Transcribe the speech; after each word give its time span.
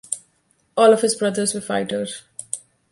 All 0.75 0.93
of 0.93 1.01
his 1.03 1.13
brothers 1.13 1.53
were 1.53 1.61
fighters. 1.61 2.23